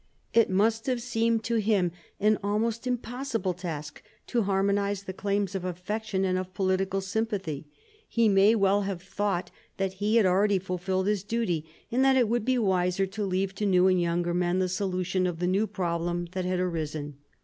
[0.33, 5.53] It must have seemed to him an almost im possible task to harmonise the claims
[5.53, 7.67] of affection and of political sympathy.
[8.09, 12.27] He may well have thought that he had already fulfilled his duty, and that it
[12.27, 15.67] would be wiser to leave to new and younger men the solution of the new
[15.67, 17.17] problem that had arisen.